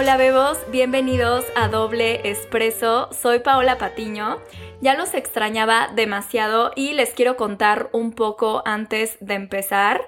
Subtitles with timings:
[0.00, 3.10] Hola bebos, bienvenidos a Doble Espresso.
[3.12, 4.38] Soy Paola Patiño.
[4.80, 10.00] Ya los extrañaba demasiado y les quiero contar un poco antes de empezar.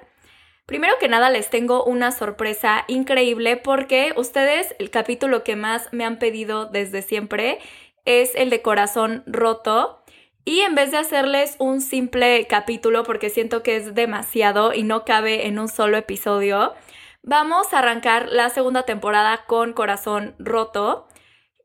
[0.65, 6.05] Primero que nada les tengo una sorpresa increíble porque ustedes el capítulo que más me
[6.05, 7.59] han pedido desde siempre
[8.03, 10.03] es el de corazón roto.
[10.43, 15.05] Y en vez de hacerles un simple capítulo porque siento que es demasiado y no
[15.05, 16.73] cabe en un solo episodio,
[17.25, 21.07] Vamos a arrancar la segunda temporada con Corazón Roto.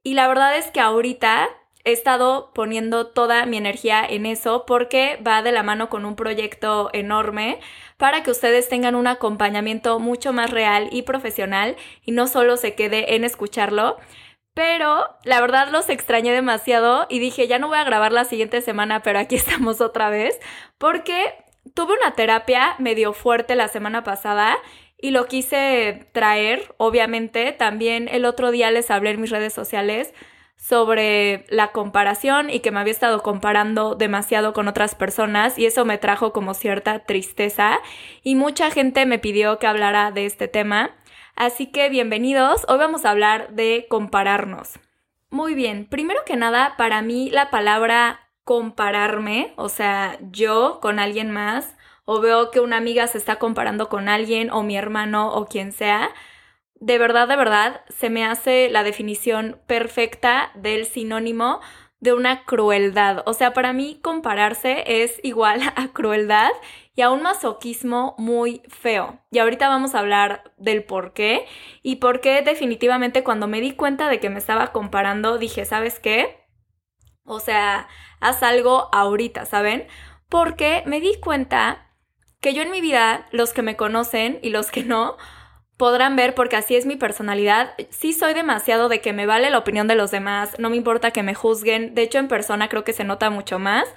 [0.05, 1.49] Y la verdad es que ahorita
[1.83, 6.15] he estado poniendo toda mi energía en eso porque va de la mano con un
[6.15, 7.59] proyecto enorme
[7.97, 12.77] para que ustedes tengan un acompañamiento mucho más real y profesional y no solo se
[12.77, 13.97] quede en escucharlo.
[14.55, 18.61] Pero la verdad los extrañé demasiado y dije, ya no voy a grabar la siguiente
[18.61, 20.39] semana, pero aquí estamos otra vez
[20.79, 21.35] porque
[21.75, 24.57] tuve una terapia medio fuerte la semana pasada
[25.01, 27.53] y lo quise traer, obviamente.
[27.53, 30.13] También el otro día les hablé en mis redes sociales
[30.57, 35.85] sobre la comparación y que me había estado comparando demasiado con otras personas y eso
[35.85, 37.79] me trajo como cierta tristeza
[38.25, 40.91] y mucha gente me pidió que hablara de este tema.
[41.37, 44.81] Así que bienvenidos, hoy vamos a hablar de compararnos.
[45.31, 51.31] Muy bien, primero que nada, para mí la palabra compararme, o sea, yo con alguien
[51.31, 51.77] más,
[52.11, 55.73] o veo que una amiga se está comparando con alguien o mi hermano o quien
[55.73, 56.09] sea,
[56.81, 61.61] de verdad, de verdad, se me hace la definición perfecta del sinónimo
[62.01, 63.25] de una crueldad.
[63.27, 66.49] O sea, para mí compararse es igual a crueldad
[66.95, 69.21] y a un masoquismo muy feo.
[69.31, 71.45] Y ahorita vamos a hablar del por qué
[71.83, 76.01] y por qué definitivamente cuando me di cuenta de que me estaba comparando dije, ¿sabes
[76.01, 76.49] qué?
[77.25, 77.87] O sea,
[78.19, 79.87] haz algo ahorita, ¿saben?
[80.31, 81.85] Porque me di cuenta
[82.41, 85.17] que yo en mi vida, los que me conocen y los que no,
[85.77, 87.75] podrán ver porque así es mi personalidad.
[87.91, 91.13] Sí soy demasiado de que me vale la opinión de los demás, no me importa
[91.13, 93.89] que me juzguen, de hecho en persona creo que se nota mucho más.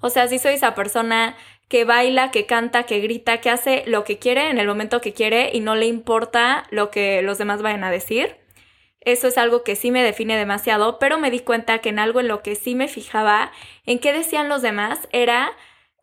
[0.00, 1.36] O sea, sí soy esa persona
[1.68, 5.12] que baila, que canta, que grita, que hace lo que quiere en el momento que
[5.12, 8.36] quiere y no le importa lo que los demás vayan a decir.
[9.00, 12.20] Eso es algo que sí me define demasiado, pero me di cuenta que en algo
[12.20, 13.50] en lo que sí me fijaba,
[13.86, 15.52] en qué decían los demás, era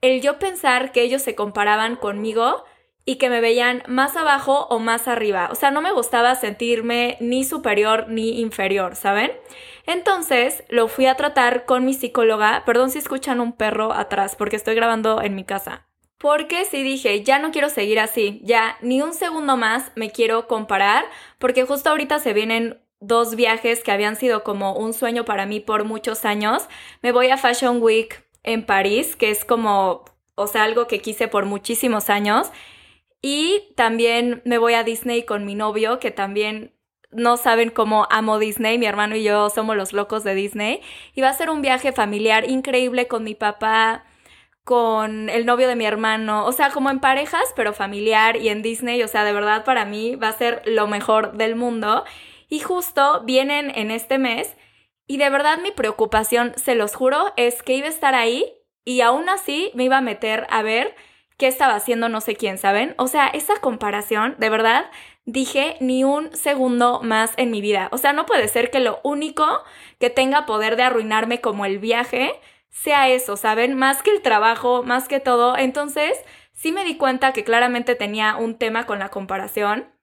[0.01, 2.63] el yo pensar que ellos se comparaban conmigo
[3.07, 5.47] y que me veían más abajo o más arriba.
[5.49, 9.31] O sea, no me gustaba sentirme ni superior ni inferior, ¿saben?
[9.85, 12.63] Entonces lo fui a tratar con mi psicóloga.
[12.65, 15.87] Perdón si escuchan un perro atrás porque estoy grabando en mi casa.
[16.17, 20.47] Porque sí dije, ya no quiero seguir así, ya ni un segundo más me quiero
[20.47, 21.05] comparar,
[21.37, 25.59] porque justo ahorita se vienen dos viajes que habían sido como un sueño para mí
[25.59, 26.67] por muchos años.
[27.01, 31.27] Me voy a Fashion Week en París, que es como, o sea, algo que quise
[31.27, 32.49] por muchísimos años.
[33.21, 36.73] Y también me voy a Disney con mi novio, que también
[37.11, 40.81] no saben cómo amo Disney, mi hermano y yo somos los locos de Disney.
[41.13, 44.05] Y va a ser un viaje familiar increíble con mi papá,
[44.63, 48.61] con el novio de mi hermano, o sea, como en parejas, pero familiar y en
[48.61, 52.03] Disney, o sea, de verdad para mí va a ser lo mejor del mundo.
[52.49, 54.56] Y justo vienen en este mes
[55.07, 58.53] y de verdad mi preocupación, se los juro, es que iba a estar ahí
[58.83, 60.95] y aún así me iba a meter a ver
[61.37, 62.93] qué estaba haciendo no sé quién, ¿saben?
[62.97, 64.89] O sea, esa comparación, de verdad,
[65.25, 67.89] dije ni un segundo más en mi vida.
[67.91, 69.45] O sea, no puede ser que lo único
[69.99, 72.39] que tenga poder de arruinarme como el viaje
[72.69, 73.75] sea eso, ¿saben?
[73.75, 75.57] Más que el trabajo, más que todo.
[75.57, 76.17] Entonces,
[76.53, 79.93] sí me di cuenta que claramente tenía un tema con la comparación.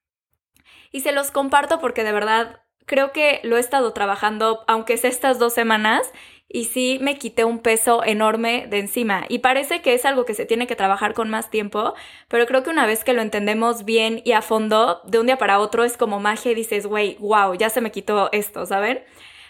[0.92, 5.11] Y se los comparto porque de verdad creo que lo he estado trabajando, aunque sea
[5.11, 6.12] estas dos semanas,
[6.49, 9.25] y sí me quité un peso enorme de encima.
[9.28, 11.95] Y parece que es algo que se tiene que trabajar con más tiempo,
[12.28, 15.37] pero creo que una vez que lo entendemos bien y a fondo, de un día
[15.37, 19.03] para otro es como magia y dices, güey, wow, ya se me quitó esto, ¿saben?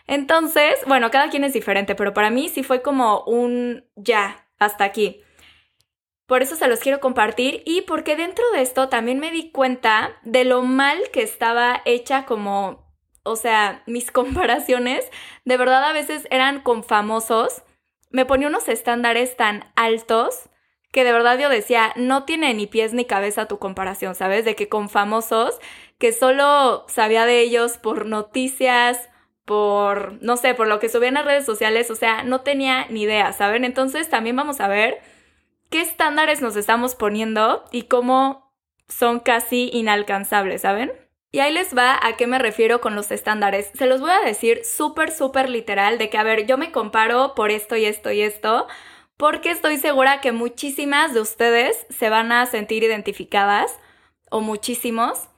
[0.07, 4.85] Entonces, bueno, cada quien es diferente, pero para mí sí fue como un ya, hasta
[4.85, 5.21] aquí.
[6.27, 10.17] Por eso se los quiero compartir y porque dentro de esto también me di cuenta
[10.23, 12.84] de lo mal que estaba hecha como
[13.25, 15.11] o sea, mis comparaciones
[15.45, 17.63] de verdad a veces eran con famosos.
[18.11, 20.49] Me ponía unos estándares tan altos
[20.93, 24.45] que de verdad yo decía, no tiene ni pies ni cabeza tu comparación, ¿sabes?
[24.45, 25.59] De que con famosos
[25.99, 29.09] que solo sabía de ellos por noticias,
[29.45, 33.03] por, no sé, por lo que subían a redes sociales, o sea, no tenía ni
[33.03, 33.65] idea, ¿saben?
[33.65, 35.01] Entonces también vamos a ver
[35.69, 38.55] qué estándares nos estamos poniendo y cómo
[38.89, 40.93] son casi inalcanzables, ¿saben?
[41.35, 43.73] Y ahí les va a qué me refiero con los estándares.
[43.75, 47.35] Se los voy a decir súper, súper literal de que, a ver, yo me comparo
[47.35, 48.69] por esto y esto y esto,
[49.17, 53.81] porque estoy segura que muchísimas de ustedes se van a sentir identificadas,
[54.31, 55.29] o muchísimos,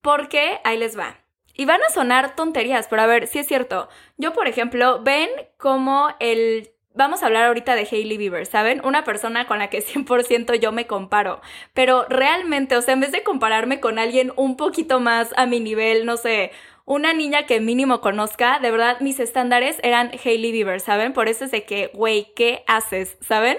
[0.00, 1.16] porque ahí les va.
[1.54, 3.88] y van a sonar tonterías, pero a ver, si es cierto.
[4.16, 8.80] Yo, por ejemplo, ven como el vamos a hablar ahorita de Hailey Bieber, ¿saben?
[8.84, 11.40] Una persona con la que 100% yo me comparo.
[11.74, 15.60] Pero realmente, o sea, en vez de compararme con alguien un poquito más a mi
[15.60, 16.50] nivel, no sé,
[16.84, 21.12] una niña que mínimo conozca, de verdad mis estándares eran Hailey Bieber, ¿saben?
[21.12, 23.16] Por eso es de que, güey, ¿qué haces?
[23.20, 23.58] ¿Saben?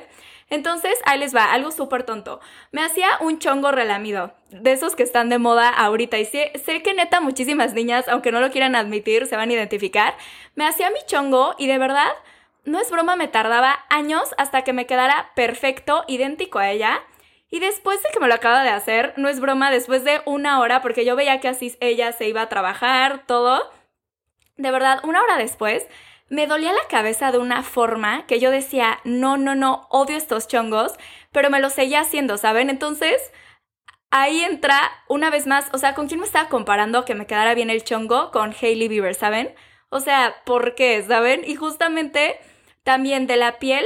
[0.49, 2.39] Entonces, ahí les va, algo súper tonto.
[2.71, 6.17] Me hacía un chongo relamido, de esos que están de moda ahorita.
[6.19, 9.53] Y sé, sé, que neta muchísimas niñas, aunque no lo quieran admitir, se van a
[9.53, 10.15] identificar.
[10.55, 12.07] Me hacía mi chongo y de verdad
[12.67, 17.01] no es broma, me tardaba años hasta que me quedara perfecto, idéntico a ella.
[17.49, 20.59] Y después de que me lo acaba de hacer, no es broma, después de una
[20.59, 23.71] hora, porque yo veía que así ella se iba a trabajar, todo.
[24.57, 25.87] De verdad, una hora después,
[26.27, 30.49] me dolía la cabeza de una forma que yo decía, no, no, no, odio estos
[30.49, 30.97] chongos,
[31.31, 32.69] pero me lo seguía haciendo, ¿saben?
[32.69, 33.31] Entonces,
[34.11, 37.53] ahí entra una vez más, o sea, ¿con quién me estaba comparando que me quedara
[37.53, 38.29] bien el chongo?
[38.31, 39.55] Con Hailey Bieber, ¿saben?
[39.87, 41.01] O sea, ¿por qué?
[41.07, 41.43] ¿Saben?
[41.45, 42.37] Y justamente
[42.87, 43.85] también de la piel,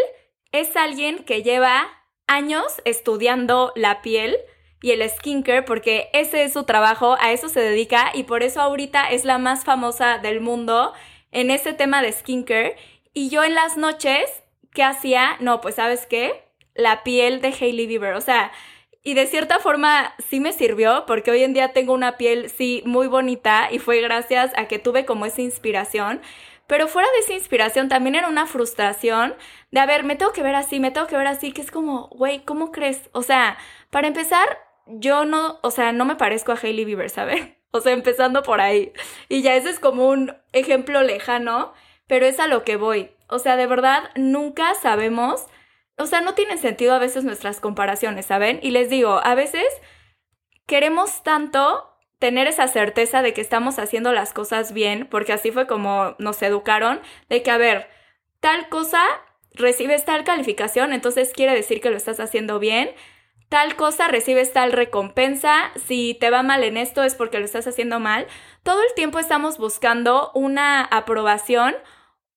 [0.51, 1.89] es alguien que lleva
[2.27, 4.37] años estudiando la piel
[4.79, 8.61] y el skincare porque ese es su trabajo, a eso se dedica y por eso
[8.61, 10.93] ahorita es la más famosa del mundo
[11.31, 12.75] en ese tema de skincare.
[13.11, 14.29] Y yo en las noches,
[14.71, 15.35] ¿qué hacía?
[15.39, 16.43] No, pues sabes qué?
[16.75, 18.51] La piel de Hailey Bieber, o sea,
[19.01, 22.83] y de cierta forma sí me sirvió porque hoy en día tengo una piel sí
[22.85, 26.21] muy bonita y fue gracias a que tuve como esa inspiración.
[26.71, 29.35] Pero fuera de esa inspiración también era una frustración
[29.71, 31.69] de, a ver, me tengo que ver así, me tengo que ver así, que es
[31.69, 33.09] como, güey, ¿cómo crees?
[33.11, 33.57] O sea,
[33.89, 34.47] para empezar,
[34.85, 37.41] yo no, o sea, no me parezco a Hailey Bieber, ¿sabes?
[37.71, 38.93] O sea, empezando por ahí.
[39.27, 41.73] Y ya ese es como un ejemplo lejano,
[42.07, 43.11] pero es a lo que voy.
[43.27, 45.47] O sea, de verdad, nunca sabemos,
[45.97, 48.61] o sea, no tienen sentido a veces nuestras comparaciones, ¿saben?
[48.63, 49.67] Y les digo, a veces
[50.67, 51.90] queremos tanto
[52.21, 56.39] tener esa certeza de que estamos haciendo las cosas bien, porque así fue como nos
[56.43, 57.89] educaron, de que, a ver,
[58.39, 59.03] tal cosa
[59.55, 62.91] recibes tal calificación, entonces quiere decir que lo estás haciendo bien,
[63.49, 67.65] tal cosa recibes tal recompensa, si te va mal en esto es porque lo estás
[67.65, 68.27] haciendo mal.
[68.61, 71.73] Todo el tiempo estamos buscando una aprobación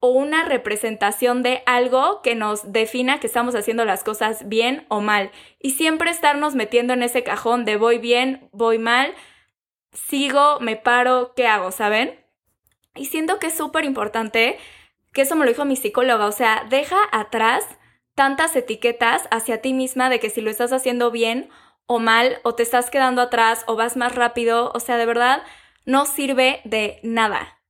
[0.01, 5.03] o una representación de algo que nos defina que estamos haciendo las cosas bien o
[5.03, 5.31] mal.
[5.61, 9.15] Y siempre estarnos metiendo en ese cajón de voy bien, voy mal,
[9.95, 11.71] sigo, me paro, ¿qué hago?
[11.71, 12.23] ¿Saben?
[12.95, 14.59] Y siento que es súper importante,
[15.13, 17.65] que eso me lo dijo mi psicóloga, o sea, deja atrás
[18.15, 21.49] tantas etiquetas hacia ti misma de que si lo estás haciendo bien
[21.87, 25.43] o mal, o te estás quedando atrás, o vas más rápido, o sea, de verdad,
[25.85, 27.61] no sirve de nada.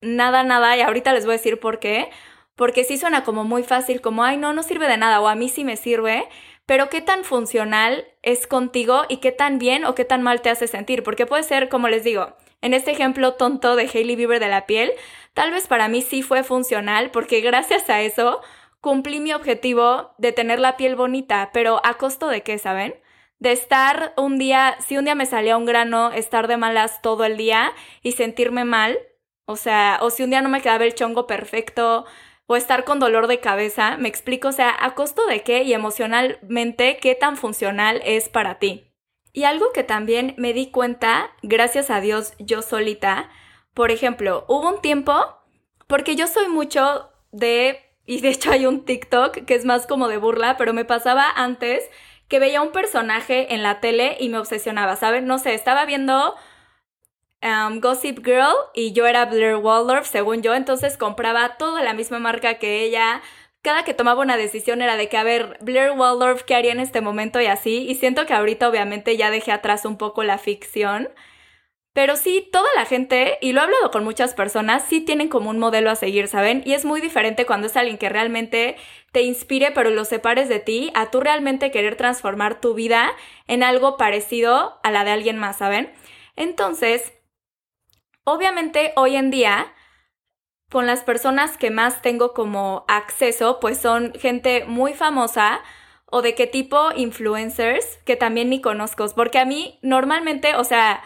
[0.00, 2.10] Nada, nada, y ahorita les voy a decir por qué.
[2.54, 5.34] Porque sí suena como muy fácil, como, ay, no, no sirve de nada, o a
[5.34, 6.28] mí sí me sirve,
[6.68, 10.50] pero qué tan funcional es contigo y qué tan bien o qué tan mal te
[10.50, 14.38] hace sentir, porque puede ser, como les digo, en este ejemplo tonto de Hailey Bieber
[14.38, 14.92] de la piel,
[15.32, 18.42] tal vez para mí sí fue funcional, porque gracias a eso
[18.82, 22.94] cumplí mi objetivo de tener la piel bonita, pero a costo de qué, ¿saben?
[23.38, 27.24] De estar un día, si un día me salía un grano, estar de malas todo
[27.24, 27.72] el día
[28.02, 28.98] y sentirme mal,
[29.46, 32.04] o sea, o si un día no me quedaba el chongo perfecto,
[32.48, 35.74] o estar con dolor de cabeza, me explico, o sea, a costo de qué y
[35.74, 38.90] emocionalmente qué tan funcional es para ti.
[39.34, 43.28] Y algo que también me di cuenta, gracias a Dios, yo solita,
[43.74, 45.14] por ejemplo, hubo un tiempo,
[45.86, 50.08] porque yo soy mucho de, y de hecho hay un TikTok que es más como
[50.08, 51.84] de burla, pero me pasaba antes
[52.28, 55.26] que veía un personaje en la tele y me obsesionaba, ¿saben?
[55.26, 56.34] No sé, estaba viendo
[57.40, 62.18] Um, Gossip Girl y yo era Blair Waldorf, según yo, entonces compraba toda la misma
[62.18, 63.22] marca que ella.
[63.62, 66.80] Cada que tomaba una decisión era de que, a ver, Blair Waldorf, ¿qué haría en
[66.80, 67.40] este momento?
[67.40, 67.86] Y así.
[67.88, 71.10] Y siento que ahorita obviamente ya dejé atrás un poco la ficción.
[71.92, 75.50] Pero sí, toda la gente, y lo he hablado con muchas personas, sí tienen como
[75.50, 76.62] un modelo a seguir, ¿saben?
[76.64, 78.76] Y es muy diferente cuando es alguien que realmente
[79.10, 83.10] te inspire, pero lo separes de ti, a tú realmente querer transformar tu vida
[83.48, 85.92] en algo parecido a la de alguien más, ¿saben?
[86.36, 87.17] Entonces,
[88.30, 89.72] Obviamente hoy en día,
[90.70, 95.62] con las personas que más tengo como acceso, pues son gente muy famosa
[96.04, 101.02] o de qué tipo influencers que también ni conozco, porque a mí normalmente, o sea,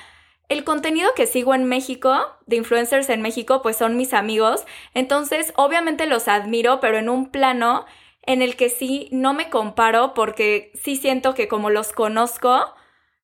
[0.49, 2.13] el contenido que sigo en México,
[2.47, 7.31] de influencers en México, pues son mis amigos, entonces obviamente los admiro, pero en un
[7.31, 7.87] plano
[8.23, 12.75] en el que sí no me comparo porque sí siento que como los conozco,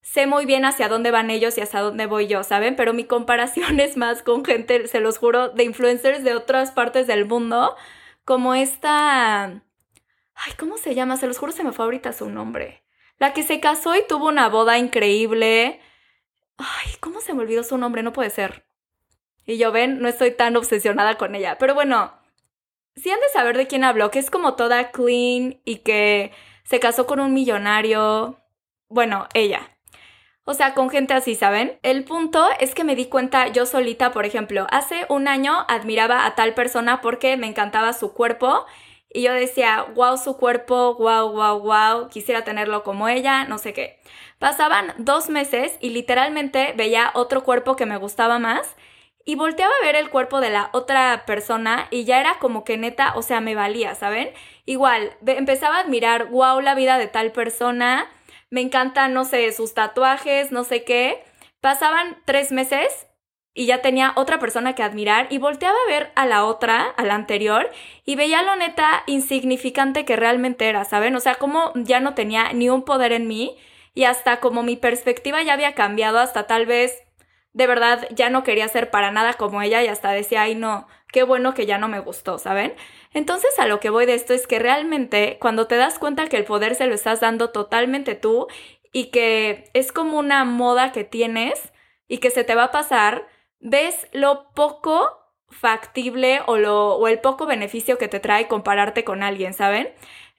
[0.02, 2.76] sé muy bien hacia dónde van ellos y hacia dónde voy yo, ¿saben?
[2.76, 7.06] Pero mi comparación es más con gente, se los juro, de influencers de otras partes
[7.06, 7.76] del mundo,
[8.24, 9.62] como esta...
[10.40, 11.16] Ay, ¿cómo se llama?
[11.16, 12.84] Se los juro, se me fue ahorita su nombre.
[13.18, 15.80] La que se casó y tuvo una boda increíble.
[16.56, 18.02] Ay, ¿cómo se me olvidó su nombre?
[18.04, 18.64] No puede ser.
[19.44, 21.56] Y yo ven, no estoy tan obsesionada con ella.
[21.58, 22.12] Pero bueno,
[22.94, 26.32] sí han de saber de quién hablo, que es como toda clean y que
[26.64, 28.38] se casó con un millonario.
[28.88, 29.77] Bueno, ella.
[30.50, 31.78] O sea, con gente así, ¿saben?
[31.82, 36.24] El punto es que me di cuenta yo solita, por ejemplo, hace un año admiraba
[36.24, 38.64] a tal persona porque me encantaba su cuerpo
[39.12, 43.74] y yo decía, wow, su cuerpo, wow, wow, wow, quisiera tenerlo como ella, no sé
[43.74, 44.00] qué.
[44.38, 48.74] Pasaban dos meses y literalmente veía otro cuerpo que me gustaba más
[49.26, 52.78] y volteaba a ver el cuerpo de la otra persona y ya era como que
[52.78, 54.30] neta, o sea, me valía, ¿saben?
[54.64, 58.08] Igual, empezaba a admirar, wow, la vida de tal persona
[58.50, 61.22] me encantan, no sé, sus tatuajes, no sé qué.
[61.60, 63.06] Pasaban tres meses
[63.54, 67.04] y ya tenía otra persona que admirar y volteaba a ver a la otra, a
[67.04, 67.68] la anterior,
[68.04, 71.16] y veía lo neta insignificante que realmente era, ¿saben?
[71.16, 73.56] O sea, como ya no tenía ni un poder en mí
[73.94, 77.02] y hasta como mi perspectiva ya había cambiado, hasta tal vez
[77.52, 80.86] de verdad ya no quería ser para nada como ella y hasta decía, ay no,
[81.12, 82.74] qué bueno que ya no me gustó, ¿saben?
[83.12, 86.36] Entonces a lo que voy de esto es que realmente cuando te das cuenta que
[86.36, 88.46] el poder se lo estás dando totalmente tú
[88.92, 91.72] y que es como una moda que tienes
[92.06, 93.26] y que se te va a pasar,
[93.60, 95.18] ves lo poco
[95.50, 99.88] factible o, lo, o el poco beneficio que te trae compararte con alguien, ¿saben?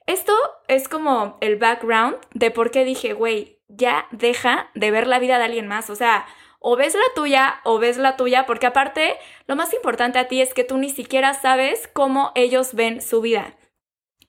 [0.06, 0.32] Esto
[0.68, 5.38] es como el background de por qué dije, güey, ya deja de ver la vida
[5.38, 5.90] de alguien más.
[5.90, 6.26] O sea,
[6.60, 10.40] o ves la tuya o ves la tuya, porque aparte lo más importante a ti
[10.40, 13.56] es que tú ni siquiera sabes cómo ellos ven su vida.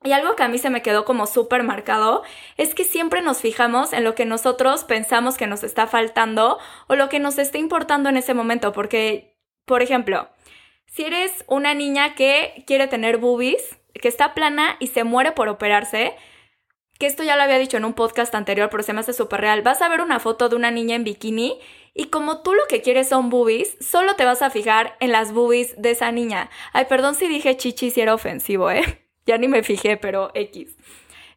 [0.03, 2.23] Y algo que a mí se me quedó como súper marcado
[2.57, 6.57] es que siempre nos fijamos en lo que nosotros pensamos que nos está faltando
[6.87, 10.29] o lo que nos está importando en ese momento, porque, por ejemplo,
[10.87, 15.49] si eres una niña que quiere tener boobies, que está plana y se muere por
[15.49, 16.15] operarse,
[16.97, 19.41] que esto ya lo había dicho en un podcast anterior, pero se me hace súper
[19.41, 21.59] real, vas a ver una foto de una niña en bikini
[21.93, 25.33] y como tú lo que quieres son boobies, solo te vas a fijar en las
[25.33, 26.49] boobies de esa niña.
[26.73, 29.07] Ay, perdón si dije chichi si era ofensivo, ¿eh?
[29.27, 30.75] Ya ni me fijé, pero X.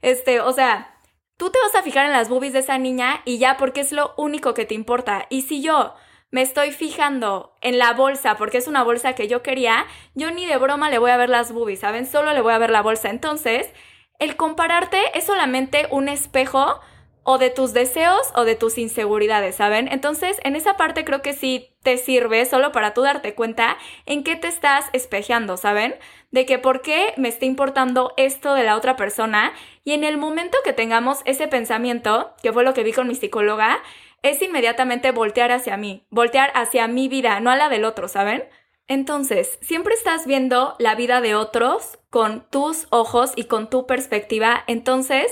[0.01, 0.99] Este, o sea,
[1.37, 3.93] tú te vas a fijar en las boobies de esa niña y ya porque es
[3.93, 5.27] lo único que te importa.
[5.29, 5.95] Y si yo
[6.31, 9.85] me estoy fijando en la bolsa porque es una bolsa que yo quería,
[10.15, 12.07] yo ni de broma le voy a ver las boobies, ¿saben?
[12.07, 13.11] Solo le voy a ver la bolsa.
[13.11, 13.71] Entonces,
[14.19, 16.81] el compararte es solamente un espejo
[17.25, 19.89] o de tus deseos o de tus inseguridades, ¿saben?
[19.91, 23.77] Entonces, en esa parte creo que sí te sirve solo para tú darte cuenta
[24.07, 25.97] en qué te estás espejeando, ¿saben?
[26.31, 29.53] De que por qué me está importando esto de la otra persona
[29.85, 33.15] y en el momento que tengamos ese pensamiento, que fue lo que vi con mi
[33.15, 33.83] psicóloga,
[34.23, 38.45] es inmediatamente voltear hacia mí, voltear hacia mi vida, no a la del otro, ¿saben?
[38.87, 44.63] Entonces, siempre estás viendo la vida de otros con tus ojos y con tu perspectiva,
[44.67, 45.27] entonces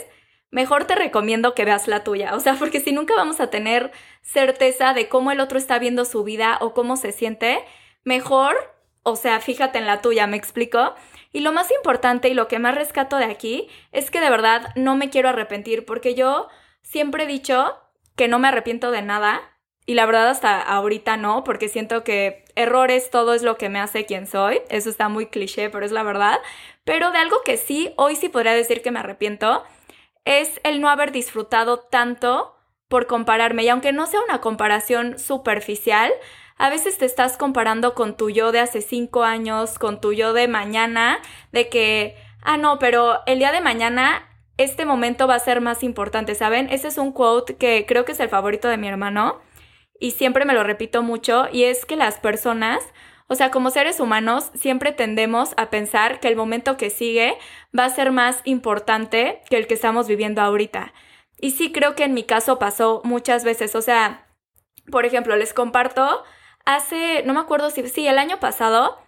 [0.52, 2.36] mejor te recomiendo que veas la tuya.
[2.36, 3.90] O sea, porque si nunca vamos a tener
[4.20, 7.64] certeza de cómo el otro está viendo su vida o cómo se siente,
[8.04, 8.54] mejor,
[9.02, 10.94] o sea, fíjate en la tuya, ¿me explico?
[11.32, 14.68] Y lo más importante y lo que más rescato de aquí es que de verdad
[14.76, 16.48] no me quiero arrepentir porque yo
[16.82, 17.78] siempre he dicho
[18.14, 19.40] que no me arrepiento de nada
[19.86, 23.80] y la verdad hasta ahorita no, porque siento que errores todo es lo que me
[23.80, 24.60] hace quien soy.
[24.68, 26.38] Eso está muy cliché, pero es la verdad.
[26.84, 29.64] Pero de algo que sí, hoy sí podría decir que me arrepiento,
[30.24, 32.56] es el no haber disfrutado tanto
[32.88, 33.64] por compararme.
[33.64, 36.12] Y aunque no sea una comparación superficial,
[36.56, 40.32] a veces te estás comparando con tu yo de hace cinco años, con tu yo
[40.32, 41.18] de mañana,
[41.50, 45.82] de que, ah, no, pero el día de mañana este momento va a ser más
[45.82, 46.68] importante, ¿saben?
[46.70, 49.40] Ese es un quote que creo que es el favorito de mi hermano
[49.98, 52.82] y siempre me lo repito mucho y es que las personas
[53.28, 57.36] o sea, como seres humanos siempre tendemos a pensar que el momento que sigue
[57.76, 60.92] va a ser más importante que el que estamos viviendo ahorita.
[61.40, 63.74] Y sí creo que en mi caso pasó muchas veces.
[63.74, 64.26] O sea,
[64.90, 66.22] por ejemplo, les comparto,
[66.64, 68.98] hace, no me acuerdo si, sí, el año pasado,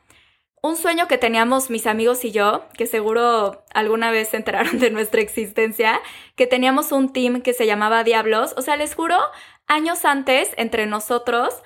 [0.63, 4.91] un sueño que teníamos mis amigos y yo, que seguro alguna vez se enteraron de
[4.91, 6.01] nuestra existencia,
[6.37, 8.55] que teníamos un team que se llamaba Diablos.
[8.57, 9.19] O sea, les juro,
[9.67, 11.63] años antes, entre nosotros,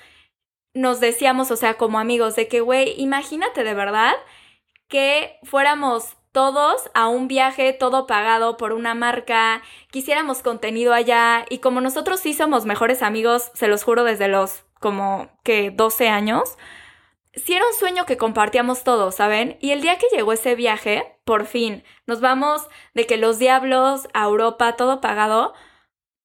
[0.78, 4.14] nos decíamos, o sea, como amigos, de que, güey, imagínate de verdad
[4.87, 11.58] que fuéramos todos a un viaje todo pagado por una marca, quisiéramos contenido allá y
[11.58, 16.56] como nosotros sí somos mejores amigos, se los juro desde los como que 12 años,
[17.35, 19.58] sí era un sueño que compartíamos todos, ¿saben?
[19.61, 24.06] Y el día que llegó ese viaje, por fin, nos vamos de que los diablos
[24.14, 25.54] a Europa, todo pagado,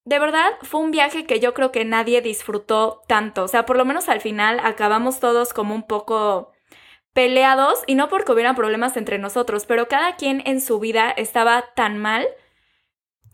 [0.06, 3.44] de verdad, fue un viaje que yo creo que nadie disfrutó tanto.
[3.44, 6.52] O sea, por lo menos al final acabamos todos como un poco
[7.14, 11.74] peleados y no porque hubieran problemas entre nosotros, pero cada quien en su vida estaba
[11.76, 12.28] tan mal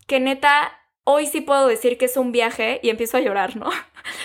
[0.06, 3.70] que neta hoy sí puedo decir que es un viaje y empiezo a llorar, ¿no?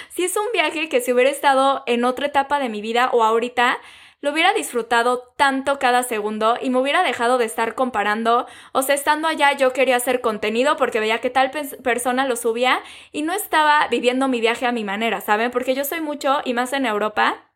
[0.09, 3.21] Si es un viaje que si hubiera estado en otra etapa de mi vida o
[3.21, 3.77] ahorita,
[4.25, 8.47] lo hubiera disfrutado tanto cada segundo y me hubiera dejado de estar comparando.
[8.71, 11.51] O sea, estando allá yo quería hacer contenido porque veía que tal
[11.83, 15.51] persona lo subía y no estaba viviendo mi viaje a mi manera, ¿saben?
[15.51, 17.51] Porque yo soy mucho y más en Europa.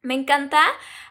[0.00, 0.62] Me encanta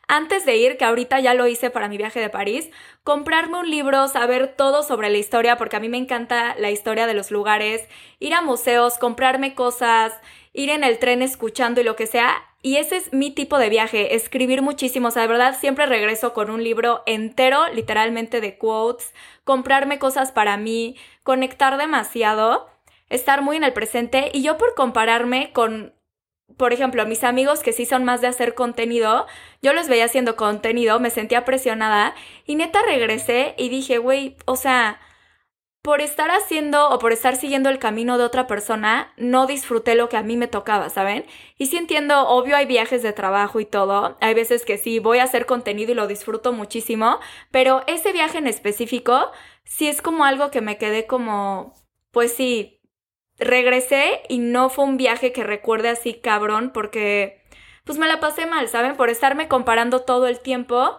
[0.08, 2.72] antes de ir, que ahorita ya lo hice para mi viaje de París,
[3.04, 7.06] comprarme un libro, saber todo sobre la historia, porque a mí me encanta la historia
[7.06, 7.88] de los lugares,
[8.20, 10.14] ir a museos, comprarme cosas,
[10.56, 12.44] ir en el tren escuchando y lo que sea.
[12.62, 15.10] Y ese es mi tipo de viaje, escribir muchísimo.
[15.10, 20.32] O sea, de verdad, siempre regreso con un libro entero, literalmente de quotes, comprarme cosas
[20.32, 22.68] para mí, conectar demasiado,
[23.10, 24.32] estar muy en el presente.
[24.34, 25.94] Y yo por compararme con,
[26.58, 29.28] por ejemplo, mis amigos que sí son más de hacer contenido,
[29.62, 34.56] yo los veía haciendo contenido, me sentía presionada y neta regresé y dije, güey, o
[34.56, 35.00] sea,
[35.86, 40.10] por estar haciendo o por estar siguiendo el camino de otra persona, no disfruté lo
[40.10, 41.28] que a mí me tocaba, ¿saben?
[41.60, 45.20] Y sí entiendo, obvio hay viajes de trabajo y todo, hay veces que sí voy
[45.20, 47.20] a hacer contenido y lo disfruto muchísimo,
[47.52, 49.30] pero ese viaje en específico
[49.64, 51.76] sí es como algo que me quedé como,
[52.10, 52.82] pues sí,
[53.38, 57.44] regresé y no fue un viaje que recuerde así cabrón porque
[57.84, 58.98] pues me la pasé mal, ¿saben?
[58.98, 60.98] Por estarme comparando todo el tiempo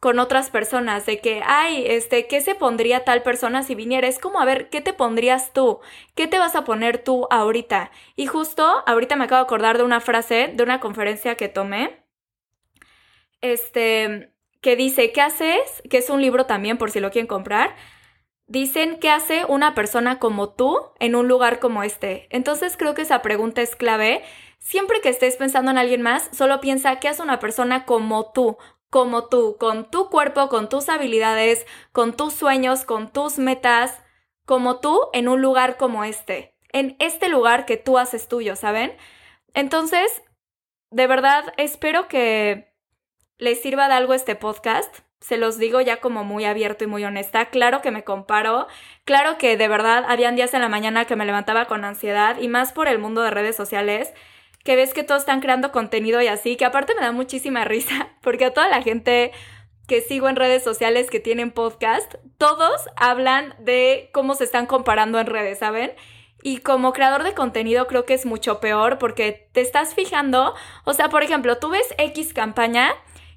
[0.00, 4.06] con otras personas, de que, ay, este, ¿qué se pondría tal persona si viniera?
[4.08, 5.80] Es como, a ver, ¿qué te pondrías tú?
[6.14, 7.90] ¿Qué te vas a poner tú ahorita?
[8.14, 12.04] Y justo, ahorita me acabo de acordar de una frase de una conferencia que tomé,
[13.40, 15.82] este, que dice, ¿qué haces?
[15.90, 17.74] Que es un libro también, por si lo quieren comprar.
[18.48, 22.28] Dicen, ¿qué hace una persona como tú en un lugar como este?
[22.30, 24.22] Entonces creo que esa pregunta es clave.
[24.58, 28.56] Siempre que estés pensando en alguien más, solo piensa, ¿qué hace una persona como tú?
[28.90, 34.02] Como tú, con tu cuerpo, con tus habilidades, con tus sueños, con tus metas,
[34.44, 38.96] como tú en un lugar como este, en este lugar que tú haces tuyo, ¿saben?
[39.54, 40.22] Entonces,
[40.90, 42.72] de verdad, espero que
[43.38, 44.94] les sirva de algo este podcast.
[45.20, 47.46] Se los digo ya como muy abierto y muy honesta.
[47.46, 48.66] Claro que me comparo.
[49.04, 52.48] Claro que de verdad habían días en la mañana que me levantaba con ansiedad y
[52.48, 54.12] más por el mundo de redes sociales
[54.66, 58.10] que ves que todos están creando contenido y así, que aparte me da muchísima risa,
[58.20, 59.32] porque a toda la gente
[59.86, 65.20] que sigo en redes sociales que tienen podcast, todos hablan de cómo se están comparando
[65.20, 65.92] en redes, ¿saben?
[66.42, 70.92] Y como creador de contenido creo que es mucho peor porque te estás fijando, o
[70.92, 72.92] sea, por ejemplo, tú ves X campaña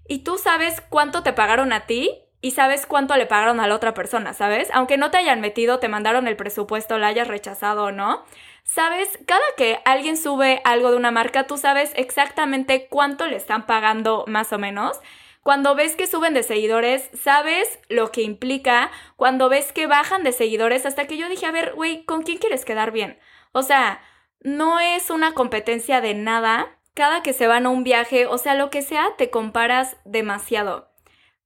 [0.08, 2.10] y tú sabes cuánto te pagaron a ti
[2.42, 4.70] y sabes cuánto le pagaron a la otra persona, ¿sabes?
[4.74, 8.24] Aunque no te hayan metido, te mandaron el presupuesto, la hayas rechazado o no.
[8.71, 13.65] Sabes, cada que alguien sube algo de una marca, tú sabes exactamente cuánto le están
[13.65, 14.99] pagando más o menos.
[15.41, 18.91] Cuando ves que suben de seguidores, sabes lo que implica.
[19.15, 22.38] Cuando ves que bajan de seguidores, hasta que yo dije, a ver, güey, ¿con quién
[22.38, 23.17] quieres quedar bien?
[23.53, 24.01] O sea,
[24.41, 26.77] no es una competencia de nada.
[26.93, 30.88] Cada que se van a un viaje, o sea, lo que sea, te comparas demasiado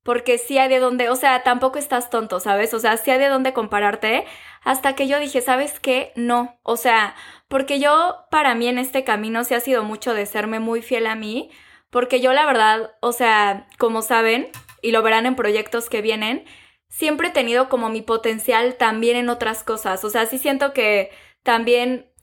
[0.03, 2.73] porque sí hay de dónde, o sea, tampoco estás tonto, ¿sabes?
[2.73, 4.25] O sea, sí hay de dónde compararte,
[4.61, 6.11] hasta que yo dije, ¿sabes qué?
[6.15, 7.15] No, o sea,
[7.47, 11.07] porque yo para mí en este camino sí ha sido mucho de serme muy fiel
[11.07, 11.49] a mí,
[11.89, 14.49] porque yo la verdad, o sea, como saben,
[14.81, 16.45] y lo verán en proyectos que vienen,
[16.89, 21.11] siempre he tenido como mi potencial también en otras cosas, o sea, sí siento que
[21.43, 22.13] también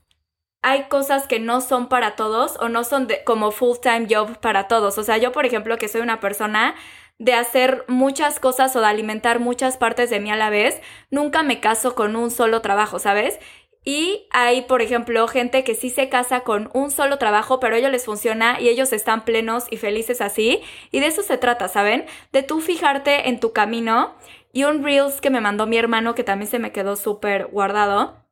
[0.63, 4.37] hay cosas que no son para todos o no son de, como full time job
[4.39, 4.97] para todos.
[4.97, 6.75] O sea, yo por ejemplo que soy una persona
[7.21, 10.81] de hacer muchas cosas o de alimentar muchas partes de mí a la vez,
[11.11, 13.39] nunca me caso con un solo trabajo, ¿sabes?
[13.85, 17.77] Y hay, por ejemplo, gente que sí se casa con un solo trabajo, pero a
[17.77, 20.63] ellos les funciona y ellos están plenos y felices así.
[20.89, 22.07] Y de eso se trata, ¿saben?
[22.31, 24.15] De tú fijarte en tu camino.
[24.51, 28.25] Y un Reels que me mandó mi hermano, que también se me quedó súper guardado,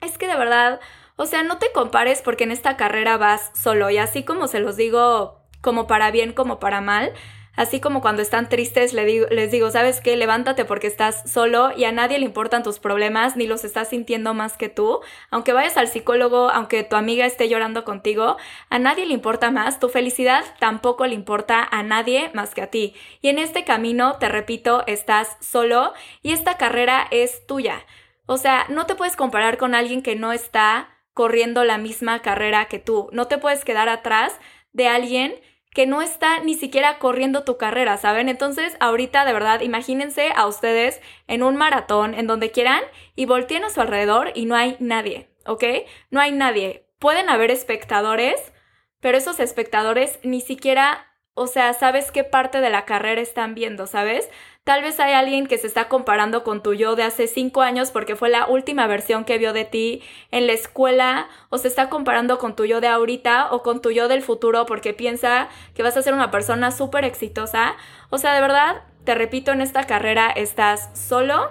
[0.00, 0.80] es que de verdad,
[1.16, 3.90] o sea, no te compares porque en esta carrera vas solo.
[3.90, 7.12] Y así como se los digo, como para bien, como para mal,
[7.54, 10.16] Así como cuando están tristes les digo, ¿sabes qué?
[10.16, 14.32] Levántate porque estás solo y a nadie le importan tus problemas ni los estás sintiendo
[14.32, 15.00] más que tú.
[15.30, 18.38] Aunque vayas al psicólogo, aunque tu amiga esté llorando contigo,
[18.70, 19.80] a nadie le importa más.
[19.80, 22.94] Tu felicidad tampoco le importa a nadie más que a ti.
[23.20, 27.84] Y en este camino, te repito, estás solo y esta carrera es tuya.
[28.24, 32.64] O sea, no te puedes comparar con alguien que no está corriendo la misma carrera
[32.64, 33.10] que tú.
[33.12, 34.38] No te puedes quedar atrás
[34.72, 35.34] de alguien
[35.74, 38.28] que no está ni siquiera corriendo tu carrera, ¿saben?
[38.28, 42.82] Entonces, ahorita de verdad, imagínense a ustedes en un maratón, en donde quieran,
[43.16, 45.64] y volteen a su alrededor y no hay nadie, ¿ok?
[46.10, 46.86] No hay nadie.
[46.98, 48.52] Pueden haber espectadores,
[49.00, 53.86] pero esos espectadores ni siquiera o sea, sabes qué parte de la carrera están viendo,
[53.86, 54.28] ¿sabes?
[54.64, 57.90] Tal vez hay alguien que se está comparando con tu yo de hace cinco años
[57.90, 61.88] porque fue la última versión que vio de ti en la escuela, o se está
[61.88, 65.82] comparando con tu yo de ahorita o con tu yo del futuro porque piensa que
[65.82, 67.76] vas a ser una persona súper exitosa.
[68.10, 71.50] O sea, de verdad, te repito, en esta carrera estás solo,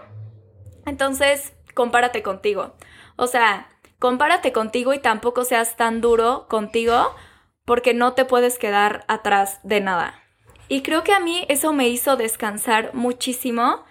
[0.86, 2.76] entonces compárate contigo.
[3.16, 3.68] O sea,
[4.00, 7.16] compárate contigo y tampoco seas tan duro contigo
[7.66, 10.22] porque no te puedes quedar atrás de nada.
[10.68, 13.84] Y creo que a mí eso me hizo descansar muchísimo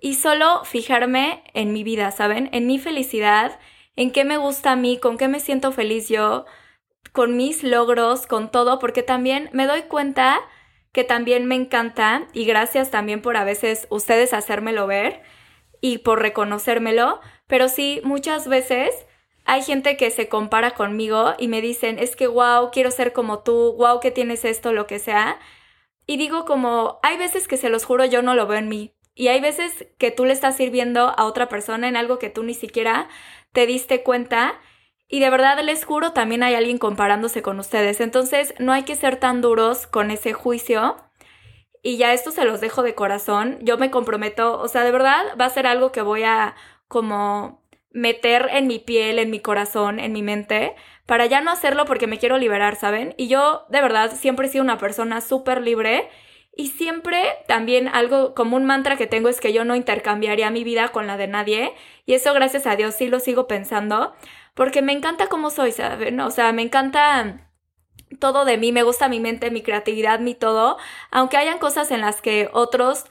[0.00, 2.50] y solo fijarme en mi vida, ¿saben?
[2.52, 3.58] En mi felicidad,
[3.96, 6.44] en qué me gusta a mí, con qué me siento feliz yo,
[7.12, 10.38] con mis logros, con todo, porque también me doy cuenta
[10.92, 15.22] que también me encanta y gracias también por a veces ustedes hacérmelo ver
[15.80, 18.90] y por reconocérmelo, pero sí, muchas veces
[19.46, 23.40] hay gente que se compara conmigo y me dicen, es que wow, quiero ser como
[23.40, 25.38] tú, wow, que tienes esto, lo que sea.
[26.04, 28.94] Y digo como, hay veces que se los juro yo no lo veo en mí.
[29.14, 32.42] Y hay veces que tú le estás sirviendo a otra persona en algo que tú
[32.42, 33.08] ni siquiera
[33.52, 34.60] te diste cuenta.
[35.08, 38.00] Y de verdad les juro, también hay alguien comparándose con ustedes.
[38.00, 40.96] Entonces no hay que ser tan duros con ese juicio.
[41.82, 43.58] Y ya esto se los dejo de corazón.
[43.62, 46.56] Yo me comprometo, o sea, de verdad va a ser algo que voy a
[46.88, 47.65] como
[47.96, 50.74] meter en mi piel, en mi corazón, en mi mente,
[51.06, 53.14] para ya no hacerlo porque me quiero liberar, ¿saben?
[53.16, 56.10] Y yo de verdad siempre he sido una persona súper libre
[56.54, 60.62] y siempre también algo como un mantra que tengo es que yo no intercambiaría mi
[60.62, 61.72] vida con la de nadie
[62.04, 64.14] y eso gracias a Dios sí lo sigo pensando
[64.52, 66.20] porque me encanta cómo soy, ¿saben?
[66.20, 67.50] O sea, me encanta
[68.20, 70.76] todo de mí, me gusta mi mente, mi creatividad, mi todo,
[71.10, 73.06] aunque hayan cosas en las que otros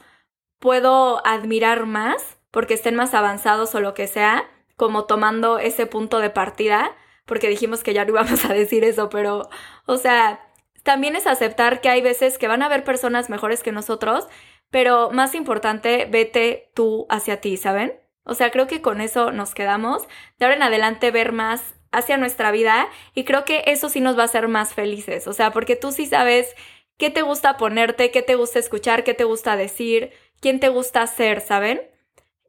[0.60, 6.18] puedo admirar más porque estén más avanzados o lo que sea, como tomando ese punto
[6.20, 9.48] de partida, porque dijimos que ya no íbamos a decir eso, pero,
[9.86, 10.40] o sea,
[10.82, 14.28] también es aceptar que hay veces que van a haber personas mejores que nosotros,
[14.70, 17.94] pero más importante, vete tú hacia ti, ¿saben?
[18.24, 20.06] O sea, creo que con eso nos quedamos.
[20.38, 24.18] De ahora en adelante ver más hacia nuestra vida y creo que eso sí nos
[24.18, 25.26] va a hacer más felices.
[25.26, 26.54] O sea, porque tú sí sabes
[26.98, 31.06] qué te gusta ponerte, qué te gusta escuchar, qué te gusta decir, quién te gusta
[31.06, 31.80] ser, ¿saben?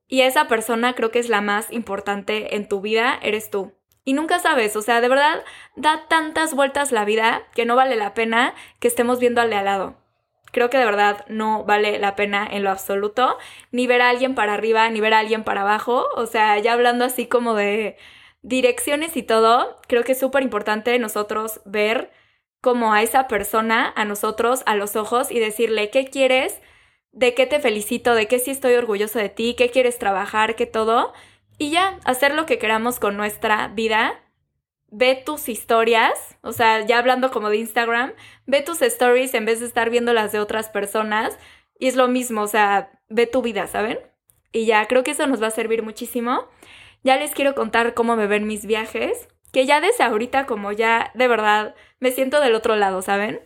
[0.07, 3.73] Y esa persona creo que es la más importante en tu vida, eres tú.
[4.05, 5.43] Y nunca sabes, o sea, de verdad
[5.75, 9.57] da tantas vueltas la vida que no vale la pena que estemos viendo al de
[9.57, 9.97] al lado.
[10.53, 13.37] Creo que de verdad no vale la pena en lo absoluto,
[13.71, 16.07] ni ver a alguien para arriba, ni ver a alguien para abajo.
[16.15, 17.97] O sea, ya hablando así como de
[18.43, 22.11] direcciones y todo, creo que es súper importante nosotros ver
[22.61, 26.61] como a esa persona, a nosotros, a los ojos y decirle, ¿qué quieres?
[27.17, 30.67] De qué te felicito, de qué sí estoy orgulloso de ti, qué quieres trabajar, qué
[30.67, 31.13] todo.
[31.57, 34.21] Y ya, hacer lo que queramos con nuestra vida.
[34.89, 38.13] Ve tus historias, o sea, ya hablando como de Instagram,
[38.45, 41.39] ve tus stories en vez de estar viendo las de otras personas.
[41.79, 43.97] Y es lo mismo, o sea, ve tu vida, ¿saben?
[44.51, 46.47] Y ya, creo que eso nos va a servir muchísimo.
[47.03, 51.11] Ya les quiero contar cómo me ven mis viajes, que ya desde ahorita como ya
[51.15, 53.41] de verdad me siento del otro lado, ¿saben?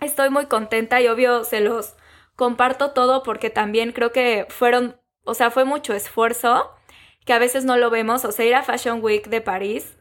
[0.00, 1.94] Estoy muy contenta y obvio se los
[2.36, 6.70] comparto todo porque también creo que fueron, o sea, fue mucho esfuerzo
[7.24, 9.96] que a veces no lo vemos, o sea, ir a Fashion Week de París,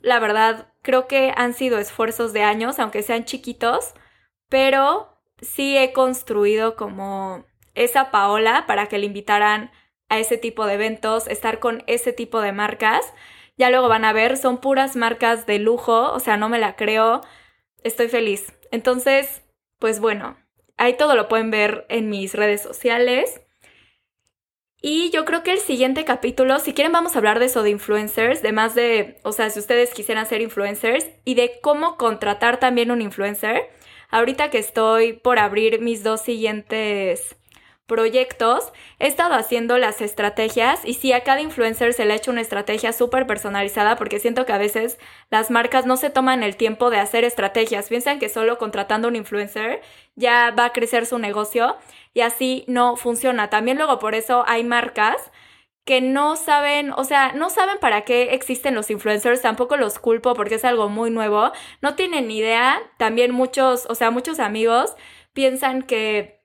[0.00, 3.94] la verdad, creo que han sido esfuerzos de años, aunque sean chiquitos,
[4.48, 9.70] pero sí he construido como esa Paola para que le invitaran
[10.08, 13.04] a ese tipo de eventos, estar con ese tipo de marcas.
[13.56, 16.76] Ya luego van a ver, son puras marcas de lujo, o sea, no me la
[16.76, 17.20] creo,
[17.82, 18.52] estoy feliz.
[18.70, 19.42] Entonces,
[19.78, 20.36] pues bueno,
[20.78, 23.40] Ahí todo lo pueden ver en mis redes sociales.
[24.80, 27.70] Y yo creo que el siguiente capítulo, si quieren vamos a hablar de eso de
[27.70, 32.60] influencers, de más de, o sea, si ustedes quisieran ser influencers y de cómo contratar
[32.60, 33.68] también un influencer.
[34.10, 37.36] Ahorita que estoy por abrir mis dos siguientes
[37.88, 42.30] proyectos, he estado haciendo las estrategias y sí, a cada influencer se le ha hecho
[42.30, 44.98] una estrategia súper personalizada porque siento que a veces
[45.30, 49.16] las marcas no se toman el tiempo de hacer estrategias, piensan que solo contratando un
[49.16, 49.80] influencer
[50.14, 51.76] ya va a crecer su negocio
[52.12, 53.48] y así no funciona.
[53.48, 55.16] También luego por eso hay marcas
[55.86, 60.34] que no saben, o sea, no saben para qué existen los influencers, tampoco los culpo
[60.34, 64.94] porque es algo muy nuevo, no tienen ni idea, también muchos, o sea, muchos amigos
[65.32, 66.37] piensan que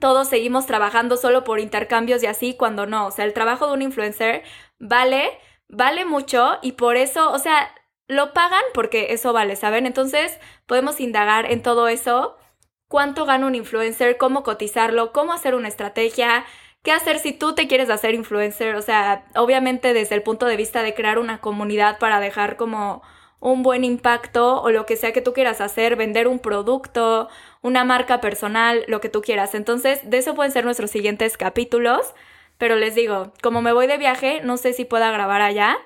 [0.00, 3.06] todos seguimos trabajando solo por intercambios y así, cuando no.
[3.06, 4.42] O sea, el trabajo de un influencer
[4.78, 5.30] vale,
[5.68, 7.72] vale mucho y por eso, o sea,
[8.08, 9.86] lo pagan porque eso vale, ¿saben?
[9.86, 12.36] Entonces podemos indagar en todo eso.
[12.88, 14.16] ¿Cuánto gana un influencer?
[14.18, 15.12] ¿Cómo cotizarlo?
[15.12, 16.44] ¿Cómo hacer una estrategia?
[16.82, 18.74] ¿Qué hacer si tú te quieres hacer influencer?
[18.74, 23.02] O sea, obviamente desde el punto de vista de crear una comunidad para dejar como
[23.38, 27.28] un buen impacto o lo que sea que tú quieras hacer, vender un producto
[27.62, 29.54] una marca personal, lo que tú quieras.
[29.54, 32.14] Entonces, de eso pueden ser nuestros siguientes capítulos.
[32.58, 35.78] Pero les digo, como me voy de viaje, no sé si pueda grabar allá.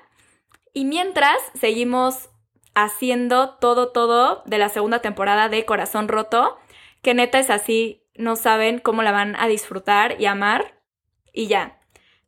[0.73, 2.29] Y mientras, seguimos
[2.73, 6.57] haciendo todo, todo de la segunda temporada de Corazón Roto,
[7.01, 10.81] que neta es así, no saben cómo la van a disfrutar y amar.
[11.31, 11.79] Y ya,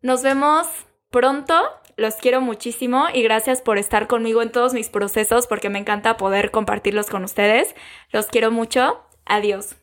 [0.02, 0.68] nos vemos
[1.10, 5.80] pronto, los quiero muchísimo y gracias por estar conmigo en todos mis procesos porque me
[5.80, 7.76] encanta poder compartirlos con ustedes.
[8.12, 9.77] Los quiero mucho, adiós.